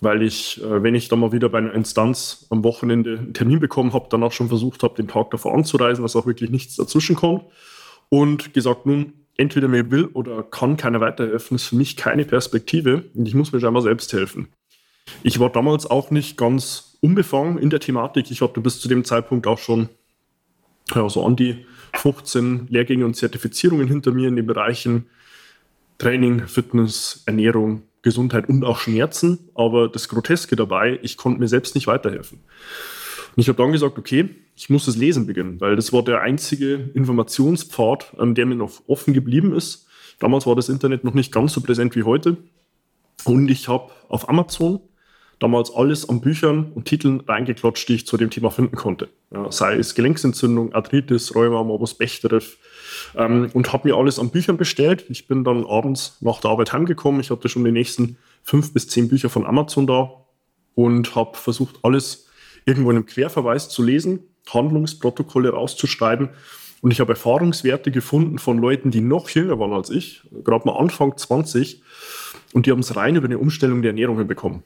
weil 0.00 0.22
ich, 0.22 0.62
äh, 0.62 0.82
wenn 0.82 0.94
ich 0.94 1.08
dann 1.08 1.20
mal 1.20 1.32
wieder 1.32 1.48
bei 1.48 1.58
einer 1.58 1.74
Instanz 1.74 2.46
am 2.50 2.64
Wochenende 2.64 3.18
einen 3.18 3.34
Termin 3.34 3.60
bekommen 3.60 3.92
habe, 3.92 4.08
dann 4.10 4.22
auch 4.22 4.32
schon 4.32 4.48
versucht 4.48 4.82
habe, 4.82 4.94
den 4.94 5.08
Tag 5.08 5.30
davor 5.30 5.54
anzureisen, 5.54 6.02
was 6.02 6.16
auch 6.16 6.26
wirklich 6.26 6.50
nichts 6.50 6.76
dazwischen 6.76 7.16
kommt. 7.16 7.44
Und 8.08 8.54
gesagt, 8.54 8.86
nun 8.86 9.12
entweder 9.36 9.68
mir 9.68 9.90
will 9.90 10.06
oder 10.06 10.42
kann 10.42 10.76
keiner 10.76 11.00
weiterhelfen, 11.00 11.54
ist 11.54 11.66
für 11.66 11.76
mich 11.76 11.96
keine 11.96 12.24
Perspektive 12.24 13.04
und 13.14 13.26
ich 13.26 13.34
muss 13.34 13.52
mir 13.52 13.60
scheinbar 13.60 13.82
selbst 13.82 14.12
helfen. 14.12 14.48
Ich 15.22 15.40
war 15.40 15.50
damals 15.50 15.86
auch 15.86 16.10
nicht 16.10 16.36
ganz 16.36 16.98
unbefangen 17.00 17.58
in 17.58 17.70
der 17.70 17.80
Thematik. 17.80 18.30
Ich 18.30 18.42
hatte 18.42 18.60
bis 18.60 18.80
zu 18.80 18.88
dem 18.88 19.04
Zeitpunkt 19.04 19.46
auch 19.46 19.58
schon 19.58 19.88
ja, 20.94 21.08
so 21.08 21.24
an 21.24 21.36
die 21.36 21.64
15 21.94 22.66
Lehrgänge 22.68 23.04
und 23.04 23.14
Zertifizierungen 23.14 23.88
hinter 23.88 24.12
mir 24.12 24.28
in 24.28 24.36
den 24.36 24.46
Bereichen 24.46 25.06
Training, 25.98 26.46
Fitness, 26.46 27.22
Ernährung, 27.26 27.82
Gesundheit 28.02 28.48
und 28.48 28.64
auch 28.64 28.78
Schmerzen. 28.78 29.50
Aber 29.54 29.88
das 29.88 30.08
Groteske 30.08 30.56
dabei, 30.56 30.98
ich 31.02 31.16
konnte 31.16 31.40
mir 31.40 31.48
selbst 31.48 31.74
nicht 31.74 31.86
weiterhelfen. 31.86 32.40
Und 33.36 33.40
ich 33.40 33.48
habe 33.48 33.56
dann 33.56 33.72
gesagt, 33.72 33.98
okay, 33.98 34.28
ich 34.56 34.70
muss 34.70 34.86
das 34.86 34.96
Lesen 34.96 35.26
beginnen, 35.26 35.60
weil 35.60 35.76
das 35.76 35.92
war 35.92 36.02
der 36.02 36.20
einzige 36.20 36.90
Informationspfad, 36.94 38.12
der 38.18 38.46
mir 38.46 38.56
noch 38.56 38.82
offen 38.86 39.14
geblieben 39.14 39.54
ist. 39.54 39.86
Damals 40.18 40.46
war 40.46 40.56
das 40.56 40.68
Internet 40.68 41.04
noch 41.04 41.14
nicht 41.14 41.32
ganz 41.32 41.54
so 41.54 41.60
präsent 41.60 41.96
wie 41.96 42.02
heute. 42.02 42.36
Und 43.24 43.48
ich 43.50 43.68
habe 43.68 43.90
auf 44.08 44.28
Amazon 44.28 44.80
damals 45.40 45.74
alles 45.74 46.08
an 46.08 46.20
Büchern 46.20 46.70
und 46.74 46.84
Titeln 46.84 47.20
reingeklatscht, 47.20 47.88
die 47.88 47.94
ich 47.94 48.06
zu 48.06 48.16
dem 48.16 48.30
Thema 48.30 48.50
finden 48.50 48.76
konnte. 48.76 49.08
Ja, 49.32 49.50
sei 49.50 49.74
es 49.76 49.94
Gelenksentzündung, 49.94 50.72
Arthritis, 50.74 51.34
Rheuma, 51.34 51.64
Morbus 51.64 51.94
Bechterew. 51.94 52.44
Ähm, 53.16 53.50
und 53.54 53.72
habe 53.72 53.88
mir 53.88 53.96
alles 53.96 54.18
an 54.18 54.30
Büchern 54.30 54.58
bestellt. 54.58 55.06
Ich 55.08 55.26
bin 55.26 55.42
dann 55.42 55.66
abends 55.66 56.18
nach 56.20 56.40
der 56.40 56.50
Arbeit 56.50 56.72
heimgekommen. 56.72 57.20
Ich 57.20 57.30
hatte 57.30 57.48
schon 57.48 57.64
die 57.64 57.72
nächsten 57.72 58.18
fünf 58.42 58.72
bis 58.72 58.86
zehn 58.88 59.08
Bücher 59.08 59.30
von 59.30 59.46
Amazon 59.46 59.86
da 59.86 60.10
und 60.74 61.14
habe 61.16 61.36
versucht, 61.36 61.80
alles 61.82 62.28
irgendwo 62.66 62.90
in 62.90 62.98
einem 62.98 63.06
Querverweis 63.06 63.70
zu 63.70 63.82
lesen, 63.82 64.20
Handlungsprotokolle 64.52 65.50
rauszuschreiben. 65.50 66.28
Und 66.82 66.90
ich 66.90 67.00
habe 67.00 67.12
Erfahrungswerte 67.12 67.90
gefunden 67.90 68.38
von 68.38 68.58
Leuten, 68.58 68.90
die 68.90 69.00
noch 69.00 69.28
jünger 69.30 69.58
waren 69.58 69.72
als 69.72 69.90
ich, 69.90 70.22
gerade 70.44 70.66
mal 70.66 70.78
Anfang 70.78 71.16
20, 71.16 71.82
und 72.52 72.66
die 72.66 72.70
haben 72.70 72.80
es 72.80 72.96
rein 72.96 73.16
über 73.16 73.26
eine 73.26 73.38
Umstellung 73.38 73.82
der 73.82 73.90
Ernährung 73.90 74.18
hinbekommen. 74.18 74.62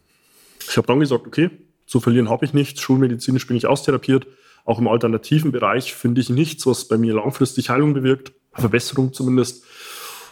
Ich 0.74 0.76
habe 0.76 0.88
dann 0.88 0.98
gesagt, 0.98 1.24
okay, 1.24 1.50
zu 1.86 2.00
verlieren 2.00 2.28
habe 2.28 2.44
ich 2.44 2.52
nichts, 2.52 2.80
schulmedizinisch 2.80 3.46
bin 3.46 3.56
ich 3.56 3.68
austherapiert. 3.68 4.26
Auch 4.64 4.80
im 4.80 4.88
alternativen 4.88 5.52
Bereich 5.52 5.94
finde 5.94 6.20
ich 6.20 6.30
nichts, 6.30 6.66
was 6.66 6.88
bei 6.88 6.98
mir 6.98 7.14
langfristig 7.14 7.70
Heilung 7.70 7.94
bewirkt, 7.94 8.32
Verbesserung 8.54 9.12
zumindest. 9.12 9.64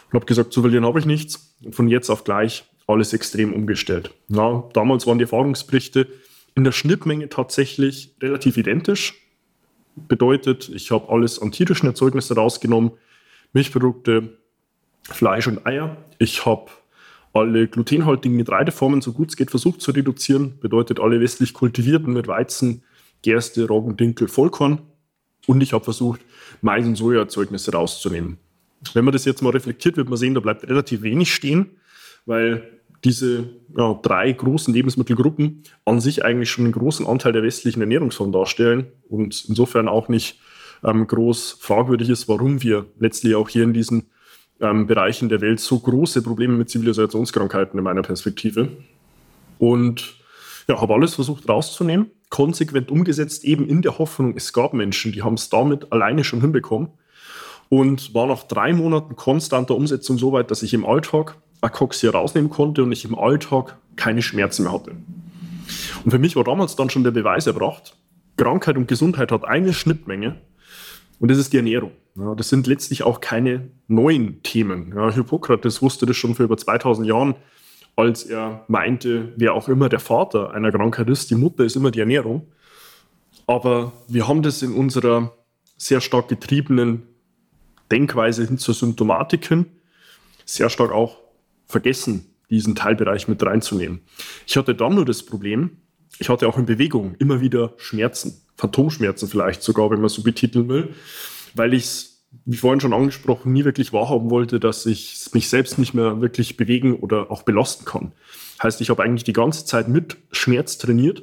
Und 0.07 0.15
habe 0.15 0.25
gesagt, 0.25 0.51
zu 0.51 0.59
verlieren 0.59 0.85
habe 0.85 0.99
ich 0.99 1.05
nichts. 1.05 1.55
Und 1.63 1.73
von 1.73 1.87
jetzt 1.87 2.09
auf 2.09 2.25
gleich 2.25 2.65
alles 2.87 3.13
extrem 3.13 3.53
umgestellt. 3.53 4.11
Ja, 4.27 4.67
damals 4.73 5.07
waren 5.07 5.17
die 5.17 5.23
Erfahrungsberichte 5.23 6.09
in 6.55 6.65
der 6.65 6.73
Schnittmenge 6.73 7.29
tatsächlich 7.29 8.13
relativ 8.21 8.57
identisch. 8.57 9.13
Bedeutet, 9.95 10.67
ich 10.67 10.91
habe 10.91 11.07
alles 11.07 11.41
an 11.41 11.53
tierischen 11.53 11.87
Erzeugnissen 11.87 12.35
rausgenommen, 12.37 12.91
Milchprodukte, 13.53 14.37
Fleisch 15.03 15.47
und 15.47 15.65
Eier. 15.65 15.95
Ich 16.19 16.45
habe 16.45 16.69
alle 17.33 17.67
glutenhaltigen 17.67 18.37
Getreideformen, 18.37 19.01
so 19.01 19.11
gut 19.11 19.29
es 19.29 19.35
geht, 19.35 19.49
versucht 19.49 19.81
zu 19.81 19.91
reduzieren. 19.91 20.59
Bedeutet 20.59 20.99
alle 20.99 21.19
westlich 21.19 21.53
kultivierten 21.53 22.13
mit 22.13 22.27
Weizen, 22.27 22.83
Gerste, 23.23 23.67
Roggen, 23.67 23.97
Dinkel, 23.97 24.27
Vollkorn. 24.27 24.79
Und 25.47 25.61
ich 25.61 25.73
habe 25.73 25.83
versucht, 25.83 26.21
Mais- 26.61 26.85
und 26.85 26.95
Sojaerzeugnisse 26.95 27.73
rauszunehmen. 27.73 28.37
Wenn 28.93 29.03
man 29.03 29.13
das 29.13 29.25
jetzt 29.25 29.41
mal 29.41 29.49
reflektiert, 29.49 29.97
wird 29.97 30.09
man 30.09 30.17
sehen, 30.17 30.35
da 30.35 30.39
bleibt 30.39 30.67
relativ 30.67 31.01
wenig 31.01 31.33
stehen, 31.33 31.71
weil 32.25 32.69
diese 33.03 33.49
ja, 33.75 33.99
drei 34.01 34.31
großen 34.31 34.73
Lebensmittelgruppen 34.73 35.63
an 35.85 35.99
sich 35.99 36.23
eigentlich 36.23 36.51
schon 36.51 36.65
einen 36.65 36.73
großen 36.73 37.05
Anteil 37.05 37.33
der 37.33 37.43
westlichen 37.43 37.81
Ernährungsform 37.81 38.31
darstellen 38.31 38.87
und 39.09 39.45
insofern 39.47 39.87
auch 39.87 40.07
nicht 40.07 40.39
ähm, 40.83 41.07
groß 41.07 41.57
fragwürdig 41.59 42.09
ist, 42.09 42.27
warum 42.27 42.61
wir 42.63 42.85
letztlich 42.99 43.35
auch 43.35 43.49
hier 43.49 43.63
in 43.63 43.73
diesen 43.73 44.07
ähm, 44.63 44.87
Bereichen 44.87 45.29
der 45.29 45.41
Welt 45.41 45.59
so 45.59 45.77
große 45.77 46.21
Probleme 46.23 46.53
mit 46.53 46.69
Zivilisationskrankheiten 46.69 47.77
in 47.77 47.83
meiner 47.83 48.01
Perspektive. 48.01 48.69
Und 49.59 50.15
ja, 50.67 50.79
habe 50.79 50.93
alles 50.93 51.15
versucht 51.15 51.47
rauszunehmen, 51.47 52.09
konsequent 52.29 52.89
umgesetzt, 52.89 53.43
eben 53.43 53.67
in 53.67 53.81
der 53.81 53.99
Hoffnung, 53.99 54.33
es 54.35 54.53
gab 54.53 54.73
Menschen, 54.73 55.11
die 55.11 55.21
haben 55.21 55.35
es 55.35 55.49
damit 55.49 55.91
alleine 55.91 56.23
schon 56.23 56.41
hinbekommen 56.41 56.87
und 57.69 58.13
war 58.13 58.27
nach 58.27 58.43
drei 58.43 58.73
Monaten 58.73 59.15
konstanter 59.15 59.75
Umsetzung 59.75 60.17
so 60.17 60.31
weit, 60.31 60.49
dass 60.49 60.63
ich 60.63 60.73
im 60.73 60.85
Alltag 60.85 61.35
Akoxia 61.61 62.11
rausnehmen 62.11 62.49
konnte 62.49 62.83
und 62.83 62.91
ich 62.91 63.05
im 63.05 63.17
Alltag 63.17 63.77
keine 63.95 64.21
Schmerzen 64.21 64.63
mehr 64.63 64.73
hatte. 64.73 64.91
Und 66.03 66.11
für 66.11 66.19
mich 66.19 66.35
war 66.35 66.43
damals 66.43 66.75
dann 66.75 66.89
schon 66.89 67.03
der 67.03 67.11
Beweis 67.11 67.47
erbracht, 67.47 67.95
Krankheit 68.37 68.77
und 68.77 68.87
Gesundheit 68.87 69.31
hat 69.31 69.45
eine 69.45 69.73
Schnittmenge 69.73 70.37
und 71.23 71.31
das 71.31 71.37
ist 71.37 71.53
die 71.53 71.57
Ernährung. 71.57 71.91
Ja, 72.17 72.35
das 72.35 72.49
sind 72.49 72.67
letztlich 72.67 73.03
auch 73.03 73.21
keine 73.21 73.69
neuen 73.87 74.43
Themen. 74.43 74.91
Ja, 74.93 75.09
Hippokrates 75.09 75.81
wusste 75.81 76.05
das 76.05 76.17
schon 76.17 76.35
vor 76.35 76.43
über 76.43 76.57
2000 76.57 77.07
Jahren, 77.07 77.35
als 77.95 78.23
er 78.23 78.65
meinte, 78.67 79.31
wer 79.37 79.53
auch 79.53 79.69
immer 79.69 79.87
der 79.87 80.01
Vater 80.01 80.51
einer 80.51 80.69
Krankheit 80.69 81.09
ist, 81.09 81.31
die 81.31 81.35
Mutter 81.35 81.63
ist 81.63 81.77
immer 81.77 81.91
die 81.91 82.01
Ernährung. 82.01 82.45
Aber 83.47 83.93
wir 84.09 84.27
haben 84.27 84.41
das 84.41 84.61
in 84.63 84.73
unserer 84.73 85.31
sehr 85.77 86.01
stark 86.01 86.27
getriebenen 86.27 87.03
Denkweise 87.89 88.45
hin 88.45 88.57
zur 88.57 88.73
Symptomatik 88.73 89.47
hin 89.47 89.67
sehr 90.43 90.69
stark 90.69 90.91
auch 90.91 91.19
vergessen, 91.67 92.25
diesen 92.49 92.75
Teilbereich 92.75 93.29
mit 93.29 93.41
reinzunehmen. 93.41 94.01
Ich 94.45 94.57
hatte 94.57 94.75
dann 94.75 94.95
nur 94.95 95.05
das 95.05 95.25
Problem, 95.25 95.77
ich 96.19 96.27
hatte 96.27 96.49
auch 96.49 96.57
in 96.57 96.65
Bewegung 96.65 97.15
immer 97.19 97.39
wieder 97.39 97.75
Schmerzen, 97.77 98.42
Phantomschmerzen 98.57 99.27
vielleicht 99.27 99.63
sogar, 99.63 99.89
wenn 99.89 99.99
man 99.99 100.09
so 100.09 100.23
betiteln 100.23 100.69
will 100.69 100.93
weil 101.53 101.73
ich 101.73 101.83
es, 101.83 102.23
wie 102.45 102.57
vorhin 102.57 102.79
schon 102.79 102.93
angesprochen, 102.93 103.53
nie 103.53 103.63
wirklich 103.63 103.93
wahrhaben 103.93 104.29
wollte, 104.29 104.59
dass 104.59 104.85
ich 104.85 105.29
mich 105.33 105.49
selbst 105.49 105.77
nicht 105.77 105.93
mehr 105.93 106.19
wirklich 106.19 106.57
bewegen 106.57 106.95
oder 106.95 107.29
auch 107.31 107.43
belasten 107.43 107.85
kann. 107.85 108.11
Heißt, 108.61 108.81
ich 108.81 108.89
habe 108.89 109.03
eigentlich 109.03 109.23
die 109.23 109.33
ganze 109.33 109.65
Zeit 109.65 109.87
mit 109.87 110.17
Schmerz 110.31 110.77
trainiert, 110.77 111.21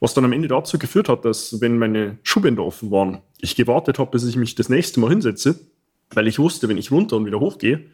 was 0.00 0.14
dann 0.14 0.24
am 0.24 0.32
Ende 0.32 0.48
dazu 0.48 0.78
geführt 0.78 1.08
hat, 1.08 1.24
dass, 1.24 1.60
wenn 1.60 1.78
meine 1.78 2.18
Schuhbänder 2.22 2.64
offen 2.64 2.90
waren, 2.90 3.18
ich 3.40 3.56
gewartet 3.56 3.98
habe, 3.98 4.10
bis 4.10 4.24
ich 4.24 4.36
mich 4.36 4.54
das 4.54 4.68
nächste 4.68 5.00
Mal 5.00 5.10
hinsetze, 5.10 5.58
weil 6.10 6.28
ich 6.28 6.38
wusste, 6.38 6.68
wenn 6.68 6.78
ich 6.78 6.90
runter 6.90 7.16
und 7.16 7.24
wieder 7.24 7.40
hochgehe, 7.40 7.86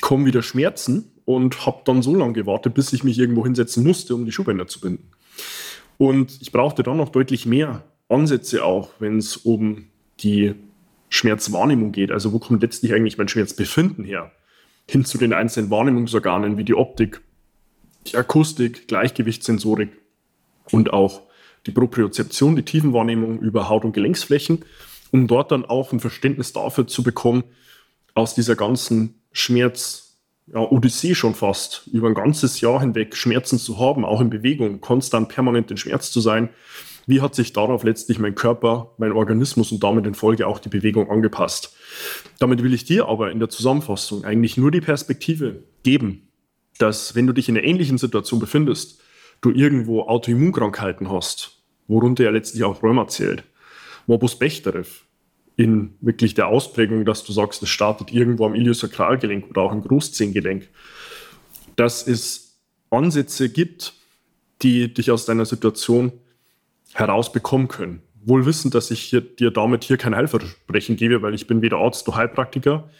kommen 0.00 0.24
wieder 0.24 0.42
Schmerzen 0.42 1.10
und 1.24 1.66
habe 1.66 1.82
dann 1.84 2.02
so 2.02 2.14
lange 2.14 2.32
gewartet, 2.32 2.74
bis 2.74 2.92
ich 2.92 3.04
mich 3.04 3.18
irgendwo 3.18 3.44
hinsetzen 3.44 3.84
musste, 3.84 4.14
um 4.14 4.24
die 4.24 4.32
Schuhbänder 4.32 4.66
zu 4.66 4.80
binden. 4.80 5.10
Und 5.98 6.40
ich 6.40 6.52
brauchte 6.52 6.82
dann 6.82 6.98
noch 6.98 7.08
deutlich 7.08 7.46
mehr 7.46 7.84
Ansätze 8.08 8.64
auch, 8.64 8.90
wenn 8.98 9.18
es 9.18 9.36
um 9.36 9.86
die 10.20 10.54
Schmerzwahrnehmung 11.08 11.92
geht. 11.92 12.10
Also 12.10 12.32
wo 12.32 12.38
kommt 12.38 12.62
letztlich 12.62 12.92
eigentlich 12.92 13.18
mein 13.18 13.28
Schmerzbefinden 13.28 14.04
her? 14.04 14.32
Hin 14.88 15.04
zu 15.04 15.18
den 15.18 15.32
einzelnen 15.32 15.70
Wahrnehmungsorganen 15.70 16.58
wie 16.58 16.64
die 16.64 16.74
Optik, 16.74 17.20
die 18.06 18.16
Akustik, 18.16 18.86
Gleichgewichtssensorik 18.88 19.90
und 20.70 20.92
auch 20.92 21.22
die 21.66 21.72
Propriozeption, 21.72 22.54
die 22.54 22.62
Tiefenwahrnehmung 22.62 23.40
über 23.40 23.68
Haut- 23.68 23.84
und 23.84 23.92
Gelenksflächen, 23.92 24.64
um 25.10 25.26
dort 25.26 25.50
dann 25.50 25.64
auch 25.64 25.92
ein 25.92 26.00
Verständnis 26.00 26.52
dafür 26.52 26.86
zu 26.86 27.02
bekommen, 27.02 27.44
aus 28.14 28.34
dieser 28.34 28.56
ganzen 28.56 29.20
Schmerz, 29.32 30.05
ja, 30.46 30.60
Odyssee 30.60 31.14
schon 31.14 31.34
fast, 31.34 31.88
über 31.92 32.08
ein 32.08 32.14
ganzes 32.14 32.60
Jahr 32.60 32.80
hinweg 32.80 33.16
Schmerzen 33.16 33.58
zu 33.58 33.78
haben, 33.78 34.04
auch 34.04 34.20
in 34.20 34.30
Bewegung, 34.30 34.80
konstant 34.80 35.28
permanent 35.28 35.70
in 35.70 35.76
Schmerz 35.76 36.10
zu 36.10 36.20
sein, 36.20 36.50
wie 37.06 37.20
hat 37.20 37.34
sich 37.34 37.52
darauf 37.52 37.84
letztlich 37.84 38.18
mein 38.18 38.34
Körper, 38.34 38.92
mein 38.98 39.12
Organismus 39.12 39.70
und 39.70 39.82
damit 39.82 40.06
in 40.06 40.14
Folge 40.14 40.46
auch 40.46 40.58
die 40.58 40.68
Bewegung 40.68 41.08
angepasst? 41.08 41.74
Damit 42.38 42.62
will 42.62 42.74
ich 42.74 42.84
dir 42.84 43.06
aber 43.08 43.30
in 43.30 43.38
der 43.38 43.48
Zusammenfassung 43.48 44.24
eigentlich 44.24 44.56
nur 44.56 44.72
die 44.72 44.80
Perspektive 44.80 45.62
geben, 45.84 46.28
dass 46.78 47.14
wenn 47.14 47.26
du 47.26 47.32
dich 47.32 47.48
in 47.48 47.56
einer 47.56 47.66
ähnlichen 47.66 47.98
Situation 47.98 48.40
befindest, 48.40 49.00
du 49.40 49.50
irgendwo 49.50 50.02
Autoimmunkrankheiten 50.02 51.10
hast, 51.10 51.62
worunter 51.86 52.24
ja 52.24 52.30
letztlich 52.30 52.64
auch 52.64 52.82
Rheuma 52.82 53.06
zählt, 53.06 53.44
Morbus 54.06 54.38
Bechterew, 54.38 54.84
in 55.56 55.94
wirklich 56.00 56.34
der 56.34 56.48
Ausprägung, 56.48 57.04
dass 57.04 57.24
du 57.24 57.32
sagst, 57.32 57.62
es 57.62 57.70
startet 57.70 58.12
irgendwo 58.12 58.46
am 58.46 58.54
Iliosakralgelenk 58.54 59.48
oder 59.48 59.62
auch 59.62 59.72
im 59.72 59.82
Großzehengelenk, 59.82 60.68
dass 61.76 62.06
es 62.06 62.58
Ansätze 62.90 63.48
gibt, 63.48 63.94
die 64.62 64.92
dich 64.92 65.10
aus 65.10 65.24
deiner 65.24 65.46
Situation 65.46 66.12
herausbekommen 66.92 67.68
können. 67.68 68.02
Wohl 68.24 68.44
wissend, 68.44 68.74
dass 68.74 68.90
ich 68.90 69.00
hier, 69.00 69.20
dir 69.20 69.50
damit 69.50 69.84
hier 69.84 69.96
kein 69.96 70.14
Heilversprechen 70.14 70.96
gebe, 70.96 71.22
weil 71.22 71.34
ich 71.34 71.46
bin 71.46 71.62
weder 71.62 71.78
Arzt 71.78 72.06
noch 72.06 72.16
Heilpraktiker, 72.16 72.90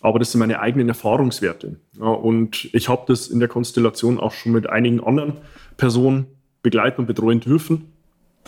aber 0.00 0.18
das 0.18 0.32
sind 0.32 0.38
meine 0.38 0.60
eigenen 0.60 0.88
Erfahrungswerte. 0.88 1.80
Ja, 1.98 2.06
und 2.06 2.68
ich 2.72 2.88
habe 2.88 3.04
das 3.08 3.28
in 3.28 3.40
der 3.40 3.48
Konstellation 3.48 4.20
auch 4.20 4.32
schon 4.32 4.52
mit 4.52 4.68
einigen 4.68 5.02
anderen 5.02 5.34
Personen 5.76 6.26
begleiten 6.62 7.00
und 7.00 7.06
betreuen 7.06 7.40
dürfen, 7.40 7.92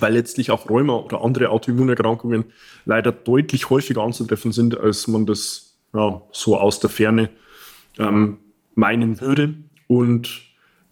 weil 0.00 0.12
letztlich 0.12 0.50
auch 0.50 0.69
Rheuma 0.69 0.95
oder 0.95 1.23
andere 1.23 1.50
Autoimmunerkrankungen 1.50 2.45
leider 2.85 3.12
deutlich 3.12 3.71
häufiger 3.71 4.02
anzutreffen 4.02 4.52
sind, 4.52 4.78
als 4.78 5.09
man 5.09 5.26
das 5.26 5.76
ja, 5.95 6.23
so 6.33 6.59
aus 6.59 6.81
der 6.81 6.90
Ferne 6.90 7.31
ähm, 7.99 8.38
meinen 8.75 9.21
würde. 9.21 9.55
Und 9.87 10.43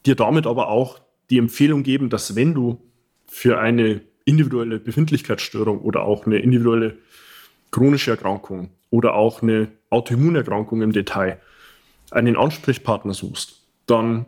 dir 0.07 0.15
damit 0.15 0.47
aber 0.47 0.69
auch 0.69 1.01
die 1.31 1.39
Empfehlung 1.39 1.83
geben, 1.83 2.11
dass 2.11 2.37
wenn 2.37 2.55
du 2.55 2.81
für 3.27 3.59
eine 3.59 4.03
individuelle 4.25 4.79
Befindlichkeitsstörung 4.79 5.81
oder 5.81 6.03
auch 6.03 6.27
eine 6.27 6.39
individuelle 6.39 6.99
chronische 7.71 8.13
Erkrankung 8.13 8.71
oder 8.91 9.15
auch 9.15 9.43
eine 9.43 9.69
Autoimmunerkrankung 9.91 10.83
im 10.83 10.93
Detail 10.93 11.41
einen 12.11 12.37
Ansprechpartner 12.37 13.15
suchst, 13.15 13.61
dann 13.87 14.27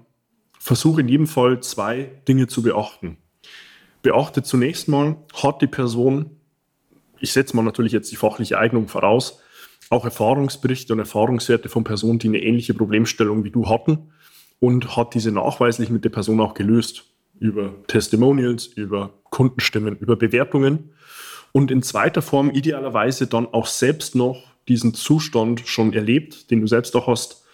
versuche 0.59 1.01
in 1.01 1.09
jedem 1.09 1.27
Fall 1.27 1.61
zwei 1.61 2.11
Dinge 2.27 2.49
zu 2.49 2.63
beachten. 2.63 3.17
Beachte 4.09 4.43
zunächst 4.43 4.89
mal, 4.89 5.17
hat 5.35 5.61
die 5.61 5.67
Person, 5.67 6.31
ich 7.21 7.35
setze 7.35 7.55
mal 7.55 7.63
natürlich 7.63 7.93
jetzt 7.93 8.11
die 8.11 8.17
fachliche 8.17 8.59
Eignung 8.59 8.89
voraus, 8.89 9.43
auch 9.91 10.07
Erfahrungsberichte 10.07 10.95
und 10.95 10.99
Erfahrungswerte 10.99 11.69
von 11.69 11.85
Personen, 11.85 12.19
die 12.19 12.29
eine 12.29 12.43
ähnliche 12.43 12.73
Problemstellung 12.73 13.45
wie 13.45 13.51
du 13.51 13.69
hatten 13.69 14.11
und 14.61 14.97
hat 14.97 15.13
diese 15.13 15.31
nachweislich 15.31 15.91
mit 15.91 16.05
der 16.07 16.09
Person 16.09 16.41
auch 16.41 16.55
gelöst. 16.55 17.05
Über 17.39 17.75
Testimonials, 17.87 18.67
über 18.67 19.13
Kundenstimmen, 19.25 19.99
über 19.99 20.17
Bewertungen. 20.17 20.95
Und 21.53 21.71
in 21.71 21.83
zweiter 21.83 22.23
Form 22.23 22.51
idealerweise 22.51 23.27
dann 23.27 23.47
auch 23.47 23.67
selbst 23.67 24.15
noch 24.15 24.43
diesen 24.69 24.95
Zustand 24.95 25.63
schon 25.67 25.93
erlebt, 25.93 26.51
den 26.51 26.63
du 26.63 26.67
selbst 26.67 26.97
auch 26.97 27.09
hast 27.09 27.45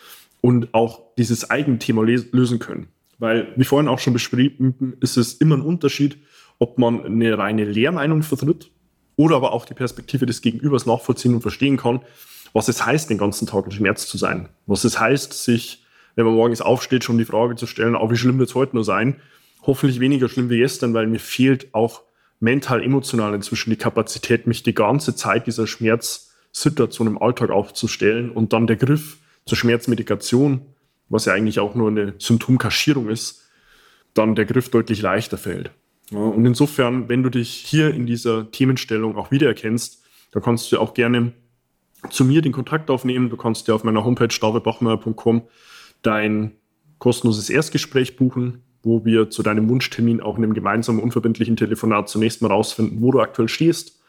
und 0.41 0.73
auch 0.73 1.03
dieses 1.19 1.51
Eigenthema 1.51 2.03
lösen 2.03 2.61
können. 2.61 2.87
Weil, 3.19 3.53
wie 3.57 3.65
vorhin 3.65 3.89
auch 3.89 3.99
schon 3.99 4.13
beschrieben, 4.13 4.95
ist 5.01 5.17
es 5.17 5.35
immer 5.35 5.57
ein 5.57 5.63
Unterschied, 5.63 6.19
ob 6.59 6.79
man 6.79 7.05
eine 7.05 7.37
reine 7.37 7.65
Lehrmeinung 7.65 8.23
vertritt 8.23 8.71
oder 9.17 9.37
aber 9.37 9.53
auch 9.53 9.65
die 9.65 9.75
Perspektive 9.75 10.27
des 10.27 10.43
Gegenübers 10.43 10.87
nachvollziehen 10.87 11.35
und 11.35 11.41
verstehen 11.41 11.77
kann, 11.77 12.01
was 12.53 12.69
es 12.69 12.85
heißt, 12.85 13.11
den 13.11 13.19
ganzen 13.19 13.47
Tag 13.47 13.67
in 13.67 13.73
Schmerz 13.73 14.07
zu 14.07 14.17
sein. 14.17 14.49
Was 14.67 14.85
es 14.85 14.99
heißt, 14.99 15.33
sich, 15.33 15.85
wenn 16.15 16.25
man 16.25 16.35
morgens 16.35 16.61
aufsteht, 16.61 17.05
schon 17.05 17.19
die 17.19 17.25
Frage 17.25 17.57
zu 17.57 17.67
stellen, 17.67 17.97
oh, 17.97 18.11
wie 18.11 18.17
schlimm 18.17 18.39
wird 18.39 18.49
es 18.49 18.55
heute 18.55 18.77
nur 18.77 18.85
sein? 18.85 19.21
Hoffentlich 19.63 20.01
weniger 20.01 20.29
schlimm 20.29 20.51
wie 20.51 20.59
gestern, 20.59 20.95
weil 20.95 21.07
mir 21.07 21.19
fehlt 21.19 21.75
auch 21.75 22.03
mental, 22.41 22.83
emotional 22.83 23.35
inzwischen 23.35 23.71
die 23.71 23.77
Kapazität, 23.77 24.47
mich 24.47 24.63
die 24.63 24.75
ganze 24.75 25.17
Zeit 25.17 25.47
dieser 25.47 25.67
Schmerzsituation 25.67 27.07
im 27.07 27.21
Alltag 27.21 27.51
aufzustellen 27.51 28.31
und 28.31 28.53
dann 28.53 28.67
der 28.67 28.77
Griff 28.77 29.19
zur 29.47 29.59
Schmerzmedikation, 29.59 30.63
was 31.09 31.25
ja 31.25 31.33
eigentlich 31.33 31.59
auch 31.59 31.75
nur 31.75 31.89
eine 31.89 32.15
Symptomkaschierung 32.19 33.09
ist, 33.09 33.43
dann 34.15 34.35
der 34.35 34.45
Griff 34.45 34.69
deutlich 34.71 35.03
leichter 35.03 35.39
fällt. 35.39 35.71
Und 36.11 36.45
insofern, 36.45 37.09
wenn 37.09 37.23
du 37.23 37.31
dich 37.31 37.51
hier 37.51 37.93
in 37.93 38.07
dieser 38.07 38.51
Themenstellung 38.51 39.17
auch 39.17 39.31
wiedererkennst, 39.31 40.03
da 40.33 40.41
kannst 40.41 40.71
du 40.71 40.79
auch 40.79 40.95
gerne 40.95 41.33
zu 42.11 42.25
mir 42.25 42.43
den 42.43 42.53
Kontakt 42.53 42.91
aufnehmen. 42.91 43.31
Du 43.31 43.37
kannst 43.37 43.69
dir 43.69 43.75
auf 43.75 43.85
meiner 43.85 44.05
Homepage 44.05 44.29
davidbachmeier.com 44.29 45.43
dein 46.03 46.53
kostenloses 46.99 47.51
Erstgespräch 47.51 48.17
buchen, 48.17 48.63
wo 48.83 49.05
wir 49.05 49.31
zu 49.31 49.43
deinem 49.43 49.69
Wunschtermin 49.69 50.21
auch 50.21 50.37
in 50.37 50.45
einem 50.45 50.55
gemeinsamen 50.55 51.01
unverbindlichen 51.01 51.57
Telefonat 51.57 52.09
zunächst 52.09 52.43
mal 52.43 52.49
rausfinden, 52.49 53.01
wo 53.01 53.11
du 53.11 53.21
aktuell 53.21 53.49
stehst, 53.49 54.01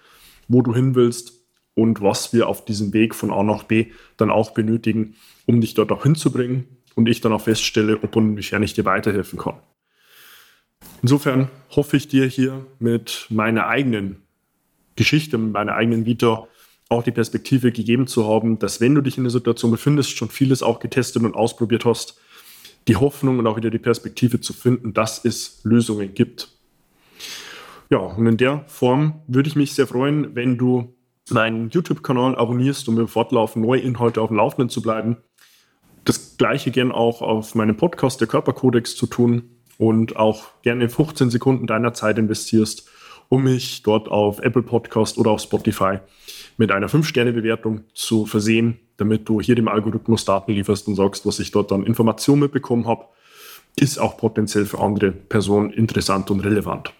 wo 0.48 0.62
du 0.62 0.74
hin 0.74 0.96
willst 0.96 1.34
und 1.74 2.02
was 2.02 2.34
wir 2.34 2.48
auf 2.48 2.66
diesem 2.66 2.94
Weg 2.94 3.16
von 3.16 3.32
A 3.32 3.44
nach 3.44 3.64
B 3.64 3.88
dann 4.18 4.30
auch 4.30 4.52
benötigen, 4.52 5.16
um 5.46 5.62
dich 5.62 5.74
dort 5.74 5.92
auch 5.92 6.04
hinzubringen 6.04 6.66
und 6.96 7.08
ich 7.08 7.22
dann 7.22 7.34
auch 7.34 7.42
feststelle, 7.42 8.00
ob 8.02 8.16
und 8.16 8.32
inwiefern 8.32 8.64
ich 8.64 8.74
dir 8.74 8.86
weiterhelfen 8.86 9.40
kann. 9.40 9.56
Insofern 11.01 11.50
hoffe 11.70 11.98
ich 11.98 12.08
dir 12.08 12.25
hier 12.25 12.65
mit 12.80 13.27
meiner 13.30 13.68
eigenen 13.68 14.24
Geschichte, 14.96 15.38
mit 15.38 15.54
meiner 15.54 15.75
eigenen 15.75 16.06
Vita 16.06 16.48
auch 16.89 17.04
die 17.04 17.12
Perspektive 17.12 17.72
gegeben 17.72 18.08
zu 18.08 18.27
haben, 18.27 18.60
dass 18.60 18.82
wenn 18.82 18.96
du 18.96 19.01
dich 19.01 19.18
in 19.18 19.24
der 19.24 19.32
Situation 19.32 19.72
befindest, 19.72 20.18
schon 20.18 20.30
vieles 20.30 20.63
auch 20.63 20.80
getestet 20.80 21.24
und 21.24 21.36
ausprobiert 21.36 21.86
hast, 21.86 22.20
die 22.88 22.96
Hoffnung 22.96 23.39
und 23.39 23.48
auch 23.48 23.58
wieder 23.58 23.72
die 23.72 23.80
Perspektive 23.80 24.39
zu 24.39 24.54
finden, 24.54 24.94
dass 24.94 25.25
es 25.25 25.62
Lösungen 25.63 26.13
gibt. 26.13 26.50
Ja, 27.89 28.00
und 28.00 28.25
in 28.27 28.38
der 28.38 28.63
Form 28.68 29.22
würde 29.27 29.50
ich 29.50 29.56
mich 29.56 29.74
sehr 29.74 29.88
freuen, 29.88 30.36
wenn 30.36 30.58
du 30.58 30.96
meinen 31.30 31.70
YouTube-Kanal 31.70 32.36
abonnierst, 32.36 32.88
um 32.88 33.00
im 33.00 33.08
Fortlaufen 33.08 33.62
neue 33.62 33.82
Inhalte 33.82 34.22
auf 34.22 34.30
dem 34.30 34.38
Laufenden 34.38 34.70
zu 34.70 34.82
bleiben. 34.82 35.18
Das 36.04 36.38
gleiche 36.38 36.70
gern 36.70 36.92
auch 36.92 37.22
auf 37.22 37.56
meinem 37.56 37.77
Podcast, 37.77 38.22
der 38.22 38.27
Körperkodex, 38.27 38.96
zu 38.96 39.08
tun 39.08 39.55
und 39.77 40.15
auch 40.15 40.46
gerne 40.62 40.89
15 40.89 41.29
Sekunden 41.29 41.67
deiner 41.67 41.94
Zeit 41.94 42.17
investierst, 42.17 42.89
um 43.29 43.44
mich 43.44 43.83
dort 43.83 44.07
auf 44.07 44.40
Apple 44.40 44.61
Podcast 44.61 45.18
oder 45.18 45.31
auf 45.31 45.42
Spotify 45.42 46.00
mit 46.57 46.72
einer 46.72 46.88
5-Sterne-Bewertung 46.88 47.81
zu 47.94 48.25
versehen, 48.25 48.79
damit 48.98 49.27
du 49.27 49.42
hier 49.42 49.55
dem 49.55 49.68
Algorithmus 49.68 50.25
Daten 50.25 50.53
lieferst 50.53 50.88
und 50.88 50.96
sagst, 50.96 51.25
was 51.25 51.40
ich 51.40 51.51
dort 51.51 51.72
an 51.72 51.85
Informationen 51.85 52.42
mitbekommen 52.42 52.88
habe, 52.88 53.05
ist 53.75 53.98
auch 53.98 54.18
potenziell 54.18 54.66
für 54.66 54.79
andere 54.79 55.11
Personen 55.11 55.72
interessant 55.72 56.31
und 56.31 56.42
relevant. 56.42 56.94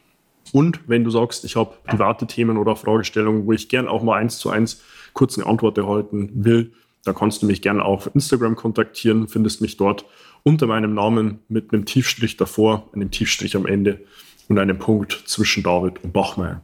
Und 0.52 0.82
wenn 0.88 1.04
du 1.04 1.10
sagst, 1.10 1.46
ich 1.46 1.56
habe 1.56 1.74
private 1.86 2.28
Themen 2.28 2.58
oder 2.58 2.76
Fragestellungen, 2.76 3.46
wo 3.46 3.54
ich 3.54 3.70
gern 3.70 3.88
auch 3.88 4.04
mal 4.04 4.18
eins 4.18 4.38
zu 4.38 4.50
eins 4.50 4.82
kurz 5.14 5.38
eine 5.38 5.48
Antwort 5.48 5.78
erhalten 5.78 6.32
will, 6.34 6.74
da 7.04 7.14
kannst 7.14 7.42
du 7.42 7.46
mich 7.46 7.62
gerne 7.62 7.84
auf 7.86 8.10
Instagram 8.14 8.56
kontaktieren, 8.56 9.28
findest 9.28 9.62
mich 9.62 9.78
dort 9.78 10.06
unter 10.46 10.68
meinem 10.68 10.94
Namen 10.94 11.40
mit 11.50 11.74
einem 11.74 11.86
Tiefstrich 11.86 12.38
davor, 12.38 12.88
einem 12.94 13.10
Tiefstrich 13.10 13.56
am 13.56 13.66
Ende 13.66 14.00
und 14.48 14.60
einem 14.60 14.78
Punkt 14.78 15.24
zwischen 15.26 15.64
David 15.64 16.04
und 16.04 16.14
Bachmeier. 16.14 16.62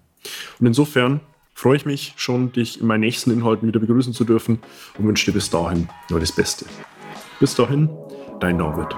Und 0.59 0.67
insofern 0.67 1.19
freue 1.55 1.77
ich 1.77 1.85
mich 1.85 2.13
schon, 2.15 2.51
dich 2.51 2.79
in 2.79 2.85
meinen 2.85 3.01
nächsten 3.01 3.31
Inhalten 3.31 3.67
wieder 3.67 3.79
begrüßen 3.79 4.13
zu 4.13 4.23
dürfen 4.23 4.59
und 4.97 5.07
wünsche 5.07 5.25
dir 5.25 5.33
bis 5.33 5.49
dahin 5.49 5.89
nur 6.09 6.19
das 6.19 6.31
Beste. 6.31 6.65
Bis 7.39 7.55
dahin, 7.55 7.89
dein 8.39 8.59
David. 8.59 8.95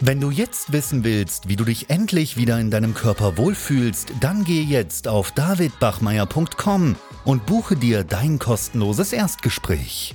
Wenn 0.00 0.18
du 0.18 0.30
jetzt 0.30 0.72
wissen 0.72 1.04
willst, 1.04 1.48
wie 1.48 1.56
du 1.56 1.64
dich 1.64 1.90
endlich 1.90 2.38
wieder 2.38 2.58
in 2.58 2.70
deinem 2.70 2.94
Körper 2.94 3.36
wohlfühlst, 3.36 4.14
dann 4.18 4.44
geh 4.44 4.62
jetzt 4.62 5.06
auf 5.08 5.30
davidbachmeier.com 5.32 6.96
und 7.24 7.46
buche 7.46 7.76
dir 7.76 8.02
dein 8.02 8.38
kostenloses 8.38 9.12
Erstgespräch. 9.12 10.14